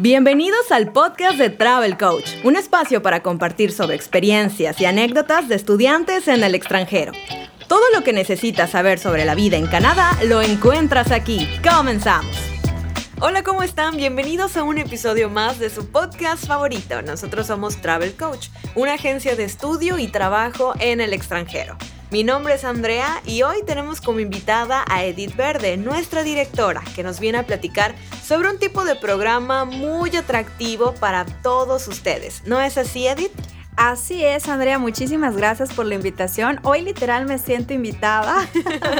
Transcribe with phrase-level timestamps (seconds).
[0.00, 5.56] Bienvenidos al podcast de Travel Coach, un espacio para compartir sobre experiencias y anécdotas de
[5.56, 7.10] estudiantes en el extranjero.
[7.66, 11.48] Todo lo que necesitas saber sobre la vida en Canadá lo encuentras aquí.
[11.68, 12.30] Comenzamos.
[13.18, 13.96] Hola, ¿cómo están?
[13.96, 17.02] Bienvenidos a un episodio más de su podcast favorito.
[17.02, 21.76] Nosotros somos Travel Coach, una agencia de estudio y trabajo en el extranjero.
[22.10, 27.02] Mi nombre es Andrea y hoy tenemos como invitada a Edith Verde, nuestra directora, que
[27.02, 27.94] nos viene a platicar
[28.24, 32.44] sobre un tipo de programa muy atractivo para todos ustedes.
[32.46, 33.32] ¿No es así, Edith?
[33.76, 36.58] Así es, Andrea, muchísimas gracias por la invitación.
[36.64, 38.48] Hoy literal me siento invitada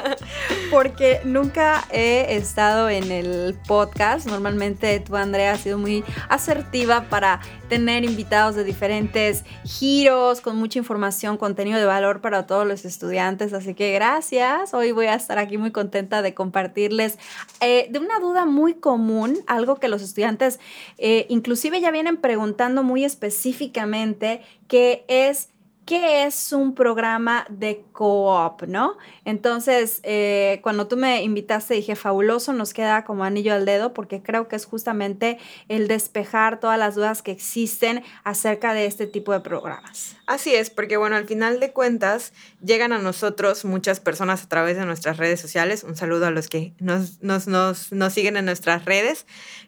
[0.70, 4.28] porque nunca he estado en el podcast.
[4.28, 10.78] Normalmente tú, Andrea, has sido muy asertiva para tener invitados de diferentes giros, con mucha
[10.78, 13.52] información, contenido de valor para todos los estudiantes.
[13.52, 14.74] Así que gracias.
[14.74, 17.18] Hoy voy a estar aquí muy contenta de compartirles
[17.60, 20.58] eh, de una duda muy común, algo que los estudiantes
[20.96, 25.50] eh, inclusive ya vienen preguntando muy específicamente que es
[25.88, 28.98] ¿qué es un programa de co-op, no?
[29.24, 34.22] Entonces, eh, cuando tú me invitaste, dije, fabuloso, nos queda como anillo al dedo, porque
[34.22, 39.32] creo que es justamente el despejar todas las dudas que existen acerca de este tipo
[39.32, 40.14] de programas.
[40.26, 44.76] Así es, porque bueno, al final de cuentas, llegan a nosotros muchas personas a través
[44.76, 45.84] de nuestras redes sociales.
[45.84, 49.24] Un saludo a los que nos, nos, nos, nos siguen en nuestras redes.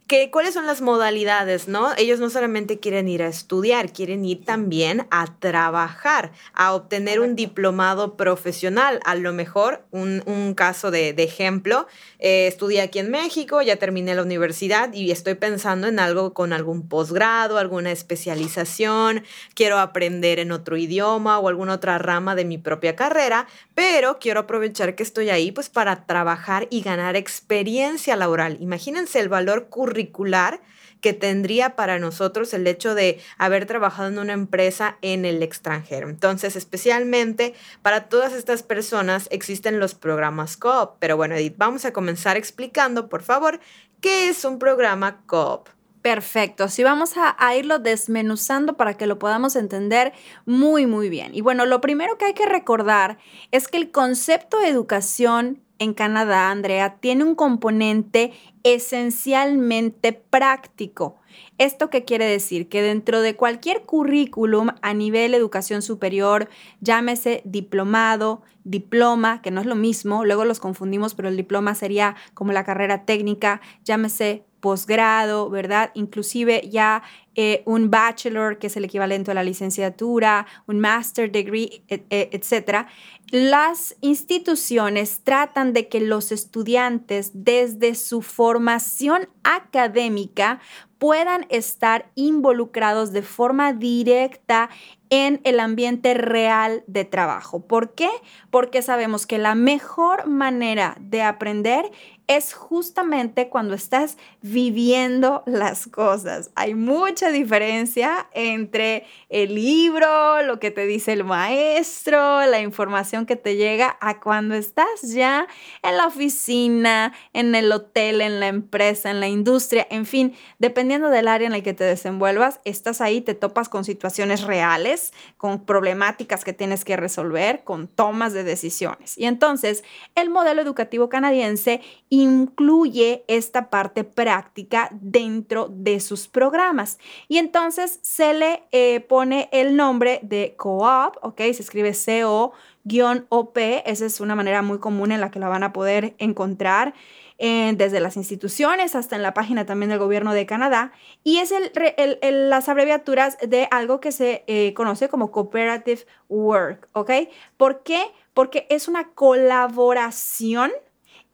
[0.06, 1.94] Que, ¿Cuáles son las modalidades, no?
[1.96, 6.09] Ellos no solamente quieren ir a estudiar, quieren ir también a trabajar
[6.52, 9.00] a obtener un diplomado profesional.
[9.04, 10.20] A lo mejor, un,
[10.56, 11.86] caso de, ejemplo,
[12.18, 16.52] eh, estudié aquí en México, ya terminé la universidad y estoy pensando en algo con
[16.52, 19.22] algún posgrado, alguna especialización,
[19.54, 24.40] quiero aprender en otro idioma o alguna otra rama de mi propia carrera, pero quiero
[24.40, 28.56] aprovechar que estoy ahí pues para trabajar y ganar experiencia laboral.
[28.60, 30.60] Imagínense el valor curricular
[31.00, 36.08] que tendría para nosotros el hecho de haber trabajado en una empresa en el extranjero.
[36.08, 40.96] Entonces, especialmente para todas estas personas existen los programas COOP.
[40.98, 43.60] Pero bueno, Edith, vamos a comenzar explicando, por favor,
[44.00, 45.68] qué es un programa COOP.
[46.02, 50.14] Perfecto, sí vamos a, irlo desmenuzando para que lo podamos entender
[50.46, 51.34] muy, muy bien.
[51.34, 53.18] Y bueno, lo primero que hay que recordar
[53.50, 61.16] es que el concepto de educación en Canadá, Andrea, tiene un componente esencialmente práctico.
[61.58, 62.70] ¿Esto qué quiere decir?
[62.70, 66.48] Que dentro de cualquier currículum a nivel educación superior,
[66.80, 72.16] llámese diplomado, diploma, que no es lo mismo, luego los confundimos, pero el diploma sería
[72.32, 75.90] como la carrera técnica, llámese posgrado, ¿verdad?
[75.94, 77.02] Inclusive ya
[77.34, 82.28] eh, un bachelor, que es el equivalente a la licenciatura, un master degree, e, e,
[82.32, 82.86] etc.
[83.30, 90.60] Las instituciones tratan de que los estudiantes desde su formación académica
[90.98, 94.68] puedan estar involucrados de forma directa
[95.08, 97.66] en el ambiente real de trabajo.
[97.66, 98.10] ¿Por qué?
[98.50, 101.90] Porque sabemos que la mejor manera de aprender
[102.30, 106.52] es justamente cuando estás viviendo las cosas.
[106.54, 113.34] Hay mucha diferencia entre el libro, lo que te dice el maestro, la información que
[113.34, 115.48] te llega, a cuando estás ya
[115.82, 121.10] en la oficina, en el hotel, en la empresa, en la industria, en fin, dependiendo
[121.10, 125.64] del área en el que te desenvuelvas, estás ahí, te topas con situaciones reales, con
[125.64, 129.18] problemáticas que tienes que resolver, con tomas de decisiones.
[129.18, 129.82] Y entonces,
[130.14, 131.80] el modelo educativo canadiense
[132.20, 136.98] incluye esta parte práctica dentro de sus programas.
[137.28, 141.38] Y entonces se le eh, pone el nombre de co-op, ¿ok?
[141.38, 145.72] Se escribe CO-OP, esa es una manera muy común en la que la van a
[145.72, 146.94] poder encontrar.
[147.42, 150.92] Eh, desde las instituciones hasta en la página también del gobierno de Canadá,
[151.24, 157.10] y es el, las abreviaturas de algo que se eh, conoce como Cooperative Work, ¿ok?
[157.56, 158.04] ¿Por qué?
[158.34, 160.70] Porque es una colaboración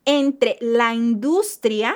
[0.06, 1.94] entre la industria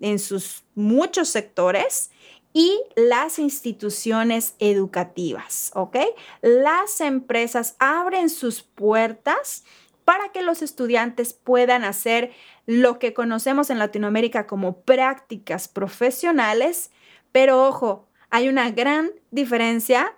[0.00, 2.10] en sus muchos sectores
[2.52, 5.98] y las instituciones educativas, ¿ok?
[6.42, 9.62] Las empresas abren sus puertas
[10.04, 12.32] para que los estudiantes puedan hacer
[12.66, 16.90] lo que conocemos en Latinoamérica como prácticas profesionales,
[17.30, 20.16] pero ojo, hay una gran diferencia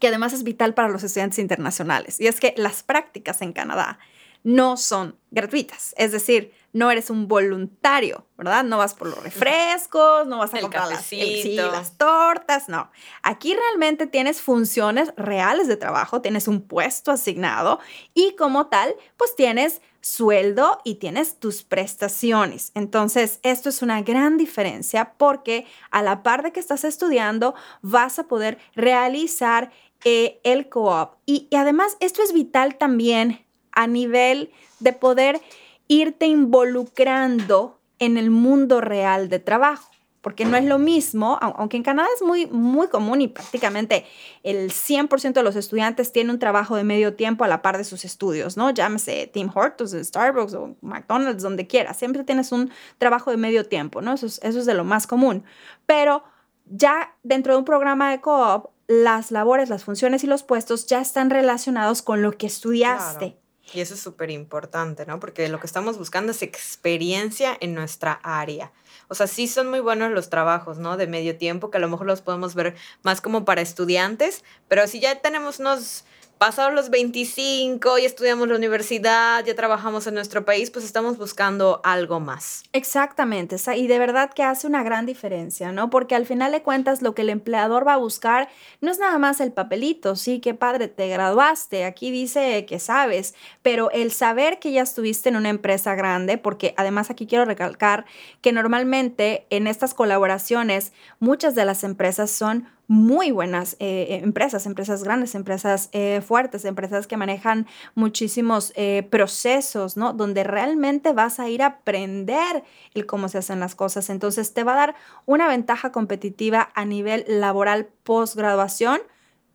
[0.00, 4.00] que además es vital para los estudiantes internacionales, y es que las prácticas en Canadá
[4.42, 5.94] no son gratuitas.
[5.96, 8.64] Es decir, no eres un voluntario, ¿verdad?
[8.64, 12.90] No vas por los refrescos, no vas a comprar las, las tortas, no.
[13.22, 17.78] Aquí realmente tienes funciones reales de trabajo, tienes un puesto asignado
[18.12, 22.72] y como tal, pues tienes sueldo y tienes tus prestaciones.
[22.74, 28.18] Entonces, esto es una gran diferencia porque a la par de que estás estudiando, vas
[28.18, 29.70] a poder realizar
[30.04, 31.14] eh, el co-op.
[31.24, 34.50] Y, y además, esto es vital también a nivel
[34.80, 35.40] de poder
[35.88, 39.94] irte involucrando en el mundo real de trabajo
[40.24, 44.06] porque no es lo mismo, aunque en Canadá es muy, muy común y prácticamente
[44.42, 47.84] el 100% de los estudiantes tienen un trabajo de medio tiempo a la par de
[47.84, 48.70] sus estudios, ¿no?
[48.70, 54.00] Llámese Tim Hortons, Starbucks o McDonald's, donde quiera, siempre tienes un trabajo de medio tiempo,
[54.00, 54.14] ¿no?
[54.14, 55.44] Eso es, eso es de lo más común.
[55.84, 56.24] Pero
[56.64, 61.02] ya dentro de un programa de co-op, las labores, las funciones y los puestos ya
[61.02, 63.36] están relacionados con lo que estudiaste.
[63.72, 65.18] Y eso es súper importante, ¿no?
[65.18, 68.72] Porque lo que estamos buscando es experiencia en nuestra área.
[69.08, 70.96] O sea, sí son muy buenos los trabajos, ¿no?
[70.96, 74.86] De medio tiempo, que a lo mejor los podemos ver más como para estudiantes, pero
[74.86, 76.04] si ya tenemos unos
[76.38, 81.80] pasados los 25, y estudiamos la universidad, ya trabajamos en nuestro país, pues estamos buscando
[81.84, 82.64] algo más.
[82.72, 85.90] Exactamente, y de verdad que hace una gran diferencia, ¿no?
[85.90, 88.48] Porque al final de cuentas lo que el empleador va a buscar
[88.80, 93.34] no es nada más el papelito, sí, qué padre, te graduaste, aquí dice que sabes,
[93.62, 98.04] pero el saber que ya estuviste en una empresa grande, porque además aquí quiero recalcar
[98.40, 104.66] que normalmente en estas colaboraciones muchas de las empresas son muy buenas eh, eh, empresas,
[104.66, 108.72] empresas grandes, empresas eh, fuertes, empresas que manejan muchísimos
[109.10, 110.12] procesos, ¿no?
[110.12, 112.64] Donde realmente vas a ir a aprender
[112.94, 114.10] el cómo se hacen las cosas.
[114.10, 114.94] Entonces te va a dar
[115.26, 119.00] una ventaja competitiva a nivel laboral posgraduación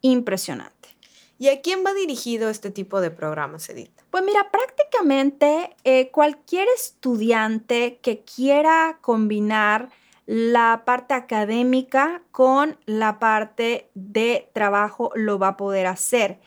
[0.02, 0.90] impresionante.
[1.38, 3.92] ¿Y a quién va dirigido este tipo de programas, Edith?
[4.12, 5.76] Pues mira, prácticamente
[6.12, 9.90] cualquier estudiante que quiera combinar
[10.30, 16.40] la parte académica con la parte de trabajo lo va a poder hacer.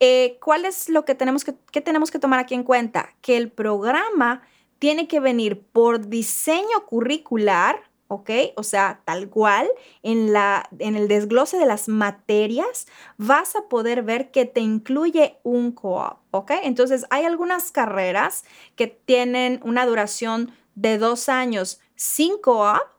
[0.00, 3.14] Eh, ¿Cuál es lo que tenemos que, tenemos que tomar aquí en cuenta?
[3.20, 4.42] Que el programa
[4.80, 8.28] tiene que venir por diseño curricular, ¿ok?
[8.56, 9.68] O sea, tal cual,
[10.02, 12.88] en, la, en el desglose de las materias
[13.18, 16.50] vas a poder ver que te incluye un co-op, ¿ok?
[16.64, 18.42] Entonces, hay algunas carreras
[18.74, 22.97] que tienen una duración de dos años sin co-op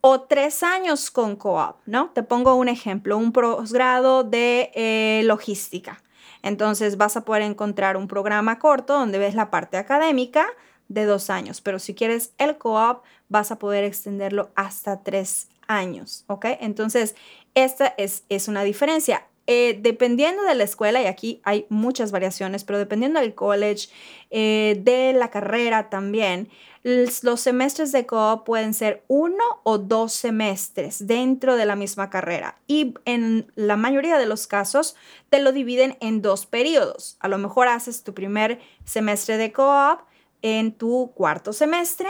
[0.00, 2.10] o tres años con co-op, ¿no?
[2.10, 6.02] Te pongo un ejemplo, un posgrado de eh, logística.
[6.42, 10.46] Entonces vas a poder encontrar un programa corto donde ves la parte académica
[10.88, 16.24] de dos años, pero si quieres el co-op vas a poder extenderlo hasta tres años,
[16.28, 16.46] ¿ok?
[16.60, 17.14] Entonces,
[17.54, 19.26] esta es, es una diferencia.
[19.50, 23.88] Eh, dependiendo de la escuela, y aquí hay muchas variaciones, pero dependiendo del college,
[24.30, 26.50] eh, de la carrera también,
[26.82, 32.58] los semestres de co pueden ser uno o dos semestres dentro de la misma carrera
[32.66, 34.96] y en la mayoría de los casos
[35.30, 37.16] te lo dividen en dos periodos.
[37.18, 40.00] A lo mejor haces tu primer semestre de co-op
[40.42, 42.08] en tu cuarto semestre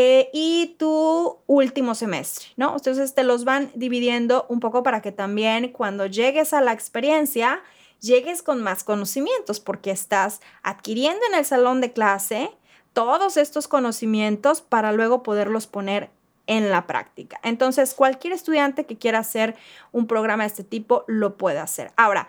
[0.00, 2.76] eh, y tu último semestre, ¿no?
[2.76, 7.64] Entonces te los van dividiendo un poco para que también cuando llegues a la experiencia,
[7.98, 12.48] llegues con más conocimientos, porque estás adquiriendo en el salón de clase
[12.92, 16.10] todos estos conocimientos para luego poderlos poner
[16.46, 17.40] en la práctica.
[17.42, 19.56] Entonces, cualquier estudiante que quiera hacer
[19.90, 21.90] un programa de este tipo lo puede hacer.
[21.96, 22.28] Ahora,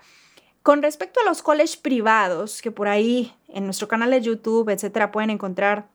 [0.63, 5.11] con respecto a los college privados, que por ahí en nuestro canal de YouTube, etcétera,
[5.11, 5.87] pueden encontrar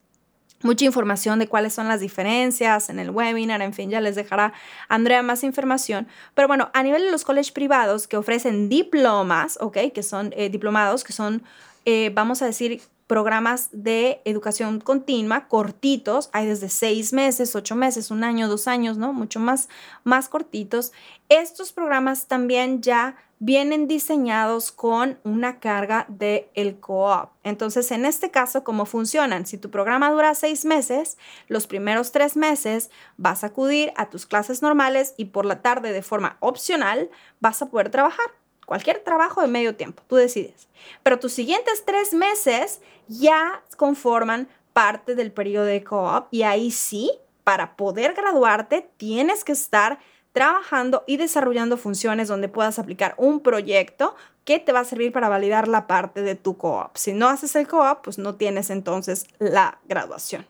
[0.61, 4.53] mucha información de cuáles son las diferencias en el webinar, en fin, ya les dejará
[4.89, 6.07] Andrea más información.
[6.33, 9.77] Pero bueno, a nivel de los colegios privados que ofrecen diplomas, ¿ok?
[9.93, 11.43] Que son eh, diplomados, que son,
[11.85, 18.09] eh, vamos a decir, programas de educación continua cortitos, hay desde seis meses, ocho meses,
[18.09, 19.13] un año, dos años, ¿no?
[19.13, 19.69] Mucho más,
[20.03, 20.91] más cortitos.
[21.29, 27.29] Estos programas también ya vienen diseñados con una carga de el co-op.
[27.43, 29.45] Entonces, en este caso, ¿cómo funcionan?
[29.45, 34.25] Si tu programa dura seis meses, los primeros tres meses vas a acudir a tus
[34.25, 37.09] clases normales y por la tarde de forma opcional
[37.39, 38.25] vas a poder trabajar
[38.65, 40.67] cualquier trabajo de medio tiempo, tú decides.
[41.03, 47.11] Pero tus siguientes tres meses ya conforman parte del periodo de co-op y ahí sí,
[47.43, 49.99] para poder graduarte, tienes que estar
[50.33, 55.29] trabajando y desarrollando funciones donde puedas aplicar un proyecto que te va a servir para
[55.29, 56.97] validar la parte de tu co-op.
[56.97, 60.45] Si no haces el co-op, pues no tienes entonces la graduación.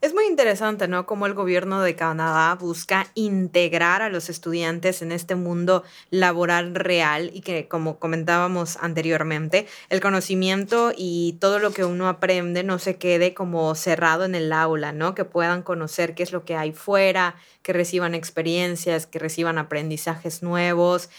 [0.00, 1.06] Es muy interesante, ¿no?
[1.06, 7.30] Cómo el gobierno de Canadá busca integrar a los estudiantes en este mundo laboral real
[7.32, 12.96] y que, como comentábamos anteriormente, el conocimiento y todo lo que uno aprende no se
[12.96, 15.14] quede como cerrado en el aula, ¿no?
[15.14, 20.42] Que puedan conocer qué es lo que hay fuera, que reciban experiencias, que reciban aprendizajes
[20.42, 21.10] nuevos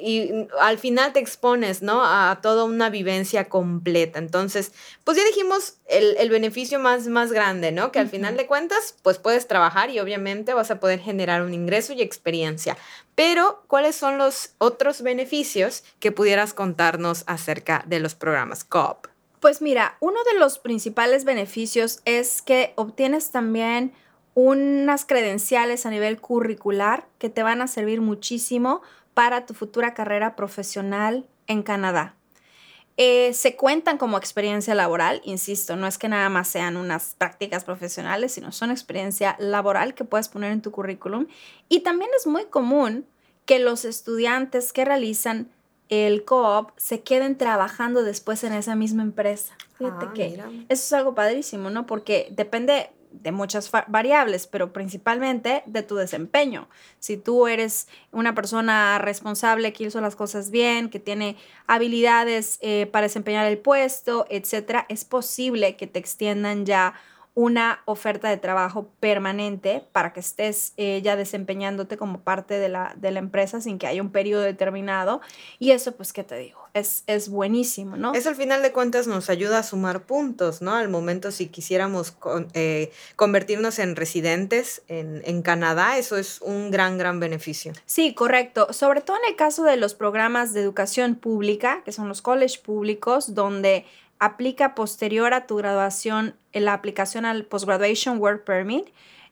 [0.00, 2.02] y al final te expones, ¿no?
[2.04, 4.18] A toda una vivencia completa.
[4.18, 4.72] Entonces,
[5.04, 7.92] pues ya dijimos el, beneficio más, más grande, ¿no?
[7.98, 11.92] Al final de cuentas, pues puedes trabajar y obviamente vas a poder generar un ingreso
[11.92, 12.76] y experiencia.
[13.14, 19.08] Pero, ¿cuáles son los otros beneficios que pudieras contarnos acerca de los programas COP?
[19.40, 23.92] Pues mira, uno de los principales beneficios es que obtienes también
[24.34, 28.82] unas credenciales a nivel curricular que te van a servir muchísimo
[29.14, 32.17] para tu futura carrera profesional en Canadá.
[33.00, 37.62] Eh, se cuentan como experiencia laboral, insisto, no es que nada más sean unas prácticas
[37.62, 41.28] profesionales, sino son experiencia laboral que puedes poner en tu currículum.
[41.68, 43.06] Y también es muy común
[43.46, 45.48] que los estudiantes que realizan
[45.88, 49.56] el co-op se queden trabajando después en esa misma empresa.
[49.78, 51.86] Fíjate ah, que eso es algo padrísimo, ¿no?
[51.86, 56.68] Porque depende, de muchas variables, pero principalmente de tu desempeño.
[56.98, 61.36] Si tú eres una persona responsable que hizo las cosas bien, que tiene
[61.66, 66.94] habilidades eh, para desempeñar el puesto, etcétera, es posible que te extiendan ya
[67.38, 72.94] una oferta de trabajo permanente para que estés eh, ya desempeñándote como parte de la,
[72.96, 75.20] de la, empresa sin que haya un periodo determinado.
[75.60, 76.67] Y eso, pues, ¿qué te digo?
[76.78, 78.14] Es, es buenísimo, ¿no?
[78.14, 80.74] Eso al final de cuentas nos ayuda a sumar puntos, ¿no?
[80.74, 82.16] Al momento si quisiéramos
[82.54, 87.72] eh, convertirnos en residentes en, en Canadá, eso es un gran, gran beneficio.
[87.86, 88.72] Sí, correcto.
[88.72, 92.60] Sobre todo en el caso de los programas de educación pública, que son los college
[92.60, 93.84] públicos, donde
[94.18, 98.88] aplica posterior a tu graduación la aplicación al Postgraduation Work Permit.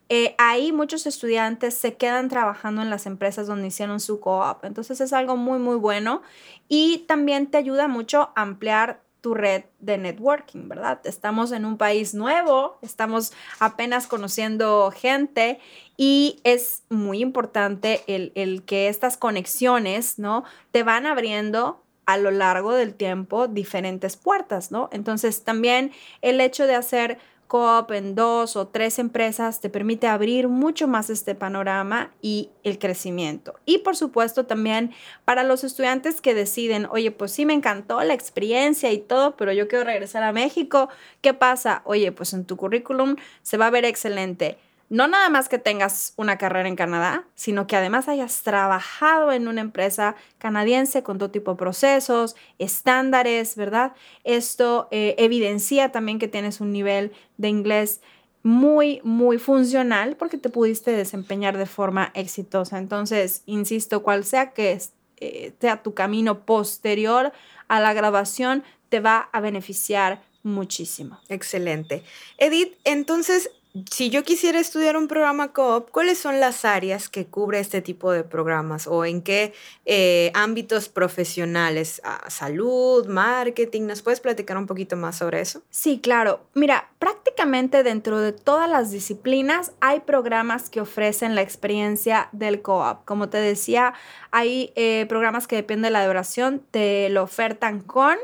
[0.09, 4.65] Eh, ahí muchos estudiantes se quedan trabajando en las empresas donde hicieron su co-op.
[4.65, 6.23] Entonces es algo muy, muy bueno
[6.69, 11.01] y también te ayuda mucho a ampliar tu red de networking, ¿verdad?
[11.05, 15.59] Estamos en un país nuevo, estamos apenas conociendo gente
[15.97, 20.45] y es muy importante el, el que estas conexiones, ¿no?
[20.71, 24.89] Te van abriendo a lo largo del tiempo diferentes puertas, ¿no?
[24.93, 25.91] Entonces también
[26.23, 31.11] el hecho de hacer coop en dos o tres empresas te permite abrir mucho más
[31.11, 33.55] este panorama y el crecimiento.
[33.65, 34.93] Y por supuesto también
[35.25, 39.53] para los estudiantes que deciden, oye, pues sí me encantó la experiencia y todo, pero
[39.53, 40.89] yo quiero regresar a México,
[41.21, 41.83] ¿qué pasa?
[41.85, 44.59] Oye, pues en tu currículum se va a ver excelente
[44.89, 49.49] no nada más que tengas una carrera en Canadá, sino que además hayas trabajado en
[49.49, 53.95] una empresa canadiense con todo tipo de procesos, estándares, ¿verdad?
[54.25, 58.01] Esto eh, evidencia también que tienes un nivel de inglés
[58.43, 62.79] muy, muy funcional porque te pudiste desempeñar de forma exitosa.
[62.79, 64.79] Entonces, insisto, cual sea que
[65.17, 67.33] eh, sea tu camino posterior
[67.67, 71.19] a la grabación, te va a beneficiar muchísimo.
[71.29, 72.05] Excelente.
[72.39, 73.51] Edith, entonces
[73.91, 78.13] si yo quisiera estudiar un programa COOP, ¿cuáles son las áreas que cubre este tipo
[78.13, 79.53] de programas o en qué
[79.85, 82.01] eh, ámbitos profesionales?
[82.05, 83.83] Ah, ¿Salud, marketing?
[83.83, 85.63] ¿Nos puedes platicar un poquito más sobre eso?
[85.71, 86.41] Sí, claro.
[86.55, 93.05] Mira, prácticamente dentro de todas las disciplinas hay programas que ofrecen la experiencia del COOP.
[93.05, 93.95] Como te decía,
[94.31, 98.17] hay eh, programas que dependen de la duración, te lo ofertan con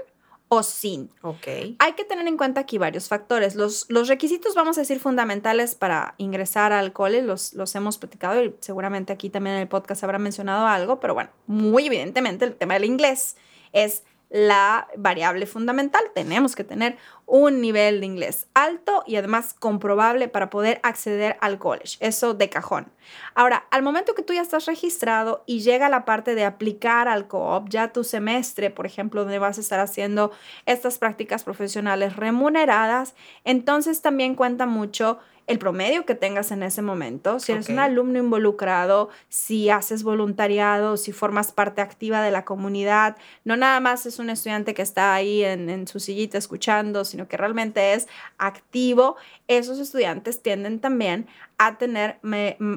[0.54, 1.09] o sin.
[1.23, 1.47] Ok.
[1.78, 3.54] Hay que tener en cuenta aquí varios factores.
[3.54, 8.44] Los, los requisitos, vamos a decir, fundamentales para ingresar al cole, los, los hemos platicado
[8.44, 12.54] y seguramente aquí también en el podcast habrá mencionado algo, pero bueno, muy evidentemente el
[12.54, 13.38] tema del inglés
[13.73, 16.02] es la variable fundamental.
[16.14, 16.96] Tenemos que tener
[17.26, 21.98] un nivel de inglés alto y además comprobable para poder acceder al college.
[22.00, 22.90] Eso de cajón.
[23.34, 27.28] Ahora, al momento que tú ya estás registrado y llega la parte de aplicar al
[27.28, 30.32] co-op, ya tu semestre, por ejemplo, donde vas a estar haciendo
[30.64, 37.40] estas prácticas profesionales remuneradas, entonces también cuenta mucho el promedio que tengas en ese momento,
[37.40, 43.16] si eres un alumno involucrado, si haces voluntariado, si formas parte activa de la comunidad,
[43.44, 47.37] no nada más es un estudiante que está ahí en, su sillita escuchando, sino que
[47.37, 48.08] realmente es
[48.38, 49.16] activo,
[49.49, 51.26] esos estudiantes tienden también
[51.58, 52.18] a tener,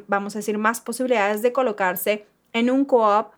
[0.08, 3.34] vamos a decir, más posibilidades de colocarse en un co-op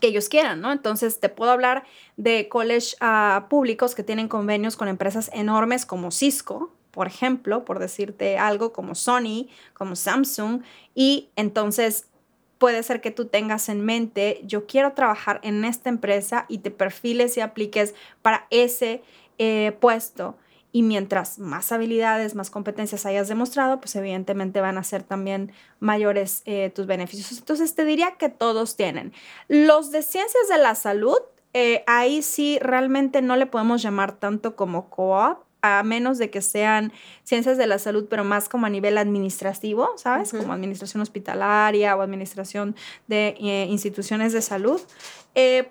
[0.00, 0.70] que ellos quieran, ¿no?
[0.70, 1.84] Entonces, te puedo hablar
[2.16, 7.80] de college ah, públicos que tienen convenios con empresas enormes como Cisco, por ejemplo, por
[7.80, 10.62] decirte algo como Sony, como Samsung,
[10.94, 12.06] y entonces
[12.58, 16.70] puede ser que tú tengas en mente, yo quiero trabajar en esta empresa y te
[16.70, 19.02] perfiles y apliques para ese
[19.38, 20.38] eh, puesto.
[20.76, 26.42] y mientras más habilidades, más competencias hayas demostrado, pues evidentemente van a ser también mayores
[26.46, 27.38] eh, tus beneficios.
[27.38, 29.12] Entonces te diría que todos tienen.
[29.46, 31.18] Los de ciencias de la salud,
[31.52, 36.42] eh, ahí sí realmente no le podemos llamar tanto como co-op, a menos de que
[36.42, 36.92] sean
[37.22, 40.30] ciencias de la salud, pero más como a nivel administrativo, ¿sabes?
[40.30, 44.80] Como administración hospitalaria o administración de eh, instituciones de salud,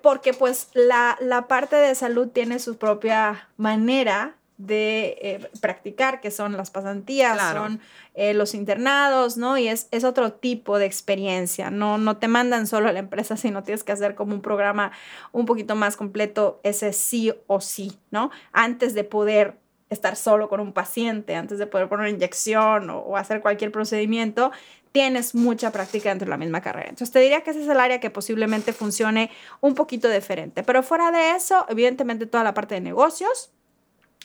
[0.01, 6.31] porque pues la, la parte de salud tiene su propia manera de eh, practicar, que
[6.31, 7.79] son las pasantías, son
[8.13, 9.57] eh, los internados, ¿no?
[9.57, 13.35] Y es, es, otro tipo de experiencia, no, no te mandan solo a la empresa,
[13.35, 14.91] sino tienes que hacer como un programa
[15.31, 18.29] un poquito más completo, ese sí o sí, ¿no?
[18.51, 19.57] Antes de poder
[19.93, 24.51] estar solo con un paciente, antes de poder poner una inyección o, hacer cualquier procedimiento,
[24.91, 26.89] tienes mucha práctica dentro de la misma carrera.
[26.89, 29.31] Entonces te diría que ese es el área que posiblemente funcione
[29.61, 30.63] un poquito diferente.
[30.63, 33.51] Pero fuera de eso, evidentemente toda la parte de negocios,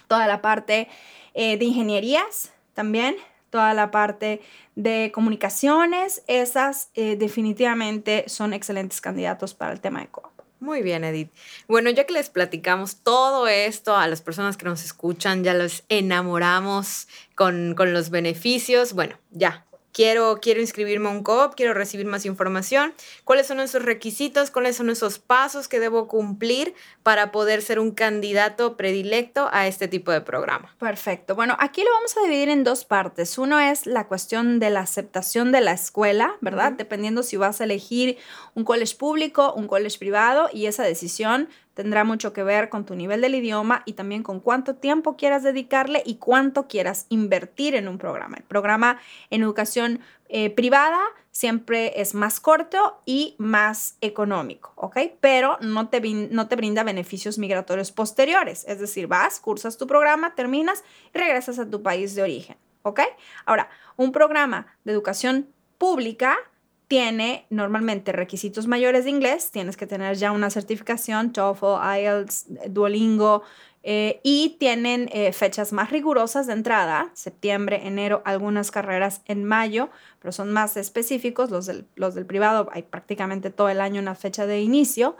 [0.09, 0.89] toda la parte
[1.35, 3.17] eh, de ingenierías también,
[3.51, 4.41] toda la parte
[4.77, 10.38] de comunicaciones, esas eh, definitivamente son excelentes candidatos para el tema de coop.
[10.61, 11.31] Muy bien, Edith.
[11.69, 15.85] Bueno, ya que les platicamos todo esto a las personas que nos escuchan, ya los
[15.89, 19.68] enamoramos con, con los beneficios, bueno, ya,
[19.99, 24.77] quiero, quiero inscribirme a un COP, quiero recibir más información, cuáles son esos requisitos, cuáles
[24.77, 30.13] son esos pasos que debo cumplir para poder ser un candidato predilecto a este tipo
[30.13, 30.73] de programa.
[30.79, 31.35] Perfecto.
[31.35, 33.39] Bueno, aquí lo vamos a dividir en dos partes.
[33.39, 36.75] Uno es la cuestión de la aceptación de la escuela, ¿verdad?
[36.75, 38.19] Dependiendo si vas a elegir
[38.55, 41.49] un college público, un college privado y esa decisión
[41.79, 45.45] tendrá mucho que ver con tu nivel del idioma y también con cuánto tiempo quieras
[45.45, 48.37] dedicarle y cuánto quieras invertir en un programa.
[48.37, 48.99] El programa
[49.31, 50.99] en educación eh, privada
[51.31, 54.99] siempre es más corto y más económico, ¿ok?
[55.21, 58.65] Pero no te, no te brinda beneficios migratorios posteriores.
[58.67, 60.83] Es decir, vas, cursas tu programa, terminas
[61.15, 63.03] y regresas a tu país de origen, ¿ok?
[63.47, 65.47] Ahora, un programa de educación
[65.79, 66.39] pública
[66.89, 73.43] tiene normalmente requisitos mayores de inglés, tienes que tener ya una certificación, TOEFL, IELTS, Duolingo,
[73.85, 79.89] eh, y tienen eh, fechas más rigurosas de entrada, septiembre, enero, algunas carreras en mayo,
[80.19, 84.17] pero son más específicos, los del, los del privado hay prácticamente todo el año una
[84.17, 85.17] fecha de inicio,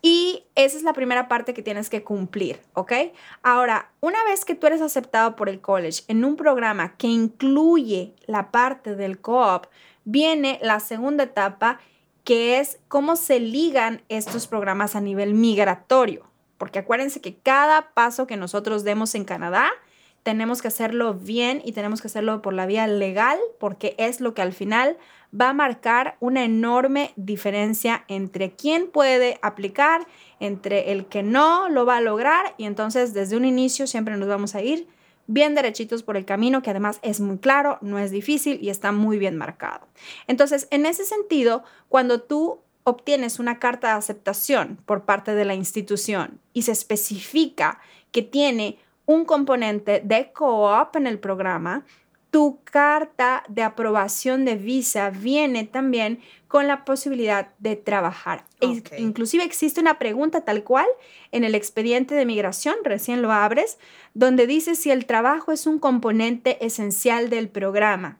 [0.00, 2.92] y esa es la primera parte que tienes que cumplir, ¿ok?
[3.42, 8.14] Ahora, una vez que tú eres aceptado por el college en un programa que incluye
[8.26, 9.66] la parte del co-op,
[10.10, 11.80] viene la segunda etapa,
[12.24, 16.24] que es cómo se ligan estos programas a nivel migratorio.
[16.56, 19.68] Porque acuérdense que cada paso que nosotros demos en Canadá,
[20.22, 24.32] tenemos que hacerlo bien y tenemos que hacerlo por la vía legal, porque es lo
[24.32, 24.96] que al final
[25.38, 30.06] va a marcar una enorme diferencia entre quién puede aplicar,
[30.40, 34.28] entre el que no lo va a lograr, y entonces desde un inicio siempre nos
[34.28, 34.88] vamos a ir
[35.28, 38.90] bien derechitos por el camino, que además es muy claro, no es difícil y está
[38.90, 39.86] muy bien marcado.
[40.26, 45.54] Entonces, en ese sentido, cuando tú obtienes una carta de aceptación por parte de la
[45.54, 47.78] institución y se especifica
[48.10, 51.84] que tiene un componente de co-op en el programa,
[52.30, 58.44] tu carta de aprobación de visa viene también con la posibilidad de trabajar.
[58.60, 60.86] E inclusive existe una pregunta tal cual
[61.32, 63.78] en el expediente de migración, recién lo abres,
[64.14, 68.18] donde dice si el trabajo es un componente esencial del programa.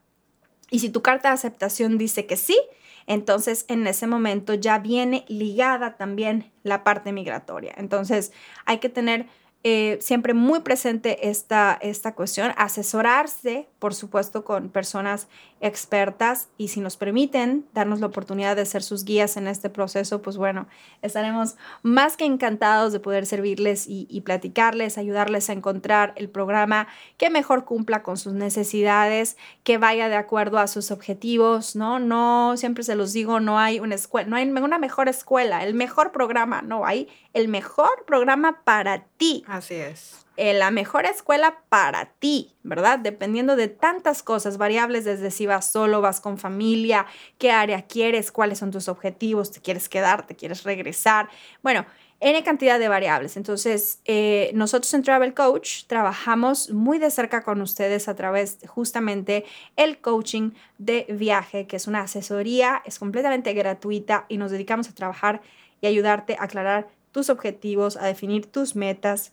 [0.71, 2.59] Y si tu carta de aceptación dice que sí,
[3.07, 7.75] entonces en ese momento ya viene ligada también la parte migratoria.
[7.79, 8.33] Entonces
[8.67, 9.27] hay que tener
[9.65, 15.29] eh, siempre muy presente esta, esta cuestión, asesorarse, por supuesto, con personas
[15.61, 20.21] expertas y si nos permiten darnos la oportunidad de ser sus guías en este proceso,
[20.21, 20.67] pues bueno,
[21.03, 27.31] estaremos más que encantados de poder servirles y, platicarles, ayudarles a encontrar el programa que
[27.31, 31.99] mejor cumpla con sus necesidades, que vaya de acuerdo a sus objetivos, ¿no?
[31.99, 35.75] No, siempre se los digo, no hay una escuela, no hay una mejor escuela, el
[35.75, 39.45] mejor programa, no, hay el mejor programa para ti.
[39.47, 40.28] Así es.
[40.41, 43.01] Eh, la mejor escuela para ti, ¿verdad?
[43.01, 47.07] Dependiendo de tantas cosas, variables desde si vas solo, vas con familia,
[47.39, 51.29] qué área quieres, cuáles son tus objetivos, te quieres quedar, te quieres regresar.
[51.61, 51.87] Bueno,
[52.21, 53.37] N cantidad de variables.
[53.37, 59.45] Entonces, eh, nosotros en Travel Coach trabajamos muy de cerca con ustedes a través justamente
[59.75, 64.95] el coaching de viaje, que es una asesoría, es completamente gratuita y nos dedicamos a
[64.95, 65.41] trabajar
[65.81, 69.33] y ayudarte a aclarar tus objetivos, a definir tus metas,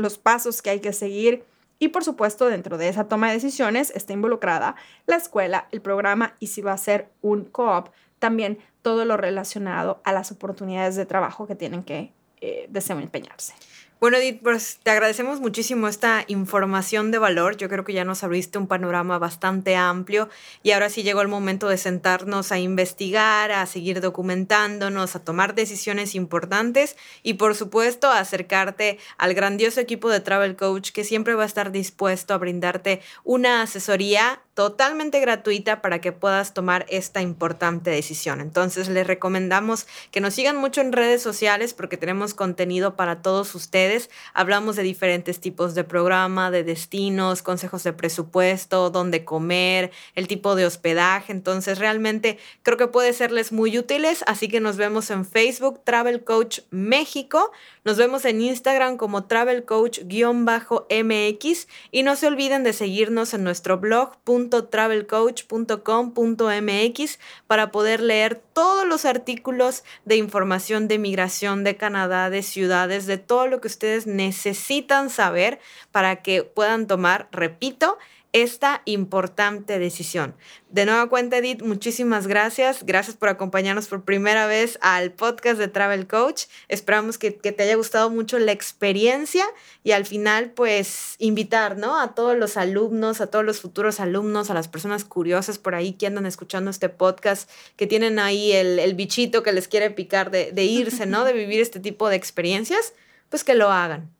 [0.00, 1.44] los pasos que hay que seguir
[1.78, 6.34] y por supuesto dentro de esa toma de decisiones está involucrada la escuela, el programa
[6.38, 11.06] y si va a ser un co-op, también todo lo relacionado a las oportunidades de
[11.06, 13.54] trabajo que tienen que eh, desempeñarse.
[14.00, 17.58] Bueno, Edith, pues te agradecemos muchísimo esta información de valor.
[17.58, 20.30] Yo creo que ya nos abriste un panorama bastante amplio
[20.62, 25.54] y ahora sí llegó el momento de sentarnos a investigar, a seguir documentándonos, a tomar
[25.54, 31.34] decisiones importantes y por supuesto a acercarte al grandioso equipo de Travel Coach que siempre
[31.34, 37.22] va a estar dispuesto a brindarte una asesoría totalmente gratuita para que puedas tomar esta
[37.22, 38.42] importante decisión.
[38.42, 43.54] Entonces les recomendamos que nos sigan mucho en redes sociales porque tenemos contenido para todos
[43.54, 44.10] ustedes.
[44.34, 50.54] Hablamos de diferentes tipos de programa, de destinos, consejos de presupuesto, dónde comer, el tipo
[50.54, 51.32] de hospedaje.
[51.32, 54.22] Entonces realmente creo que puede serles muy útiles.
[54.26, 57.50] Así que nos vemos en Facebook Travel Coach México.
[57.84, 63.78] Nos vemos en Instagram como Travel Coach-MX y no se olviden de seguirnos en nuestro
[63.78, 64.18] blog
[64.50, 73.06] travelcoach.com.mx para poder leer todos los artículos de información de migración de Canadá, de ciudades,
[73.06, 75.60] de todo lo que ustedes necesitan saber
[75.92, 77.98] para que puedan tomar, repito,
[78.32, 80.34] esta importante decisión.
[80.68, 82.84] De nueva cuenta, Edith, muchísimas gracias.
[82.84, 86.44] Gracias por acompañarnos por primera vez al podcast de Travel Coach.
[86.68, 89.44] Esperamos que, te haya gustado mucho la experiencia
[89.82, 92.00] y al final, pues, invitar, ¿no?
[92.00, 95.94] A todos los alumnos, a todos los futuros alumnos, a las personas curiosas por ahí
[95.94, 100.52] que andan escuchando este podcast, que tienen ahí el, bichito que les quiere picar de,
[100.52, 101.24] de irse, ¿no?
[101.24, 102.92] De vivir este tipo de experiencias,
[103.28, 104.10] pues que lo hagan.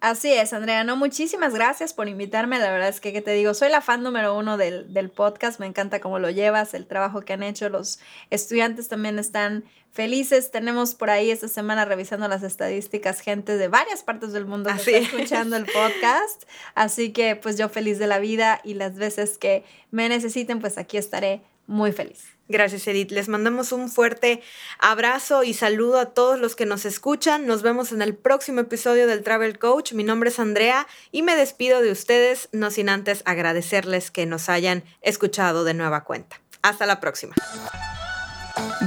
[0.00, 0.84] Así es, Andrea.
[0.84, 2.58] No, muchísimas gracias por invitarme.
[2.58, 3.54] La verdad es que, ¿qué te digo?
[3.54, 5.58] Soy la fan número uno del, del, podcast.
[5.58, 7.70] Me encanta cómo lo llevas, el trabajo que han hecho.
[7.70, 10.50] Los estudiantes también están felices.
[10.50, 14.98] Tenemos por ahí esta semana revisando las estadísticas, gente de varias partes del mundo que
[14.98, 16.44] está escuchando el podcast.
[16.74, 20.76] Así que, pues yo feliz de la vida y las veces que me necesiten, pues
[20.76, 22.36] aquí estaré muy feliz.
[22.48, 23.10] Gracias, Edith.
[23.10, 24.40] Les mandamos un fuerte
[24.78, 27.46] abrazo y saludo a todos los que nos escuchan.
[27.46, 29.92] Nos vemos en el próximo episodio del Travel Coach.
[29.92, 34.48] Mi nombre es Andrea y me despido de ustedes, no sin antes agradecerles que nos
[34.48, 36.40] hayan escuchado de nueva cuenta.
[36.62, 37.34] Hasta la próxima.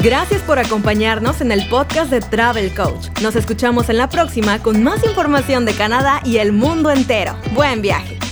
[0.01, 3.09] Gracias por acompañarnos en el podcast de Travel Coach.
[3.21, 7.37] Nos escuchamos en la próxima con más información de Canadá y el mundo entero.
[7.53, 8.28] Buen viaje.